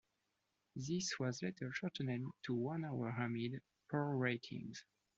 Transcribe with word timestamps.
This 0.75 1.19
was 1.19 1.43
later 1.43 1.71
shortened 1.71 2.31
to 2.47 2.55
one 2.55 2.85
hour 2.85 3.09
amid 3.09 3.61
poor 3.87 4.17
ratings. 4.17 4.83